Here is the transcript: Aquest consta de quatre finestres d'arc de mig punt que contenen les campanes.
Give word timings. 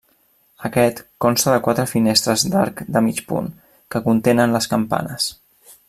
Aquest 0.69 1.01
consta 1.25 1.53
de 1.55 1.59
quatre 1.67 1.85
finestres 1.91 2.45
d'arc 2.55 2.81
de 2.97 3.05
mig 3.09 3.21
punt 3.33 3.53
que 3.95 4.03
contenen 4.11 4.57
les 4.59 4.71
campanes. 4.73 5.31